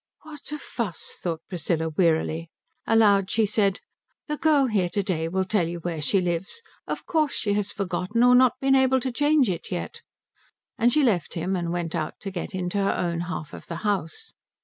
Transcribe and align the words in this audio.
"What 0.23 0.51
a 0.51 0.57
fuss," 0.57 1.19
thought 1.21 1.43
Priscilla 1.47 1.89
wearily. 1.89 2.49
Aloud 2.87 3.29
she 3.29 3.45
said, 3.45 3.81
"The 4.25 4.37
girl 4.37 4.65
here 4.65 4.89
to 4.89 5.03
day 5.03 5.27
will 5.27 5.45
tell 5.45 5.67
you 5.67 5.77
where 5.81 6.01
she 6.01 6.19
lives. 6.19 6.63
Of 6.87 7.05
course 7.05 7.33
she 7.33 7.53
has 7.53 7.71
forgotten, 7.71 8.23
or 8.23 8.33
not 8.33 8.53
been 8.59 8.73
able 8.73 8.99
to 8.99 9.11
change 9.11 9.47
it 9.47 9.69
yet." 9.71 10.01
And 10.75 10.91
she 10.91 11.03
left 11.03 11.35
him, 11.35 11.55
and 11.55 11.71
went 11.71 11.93
out 11.93 12.15
to 12.21 12.31
get 12.31 12.55
into 12.55 12.79
her 12.79 12.95
own 12.97 13.19
half 13.29 13.53
of 13.53 13.67
the 13.67 13.75
house. 13.85 14.33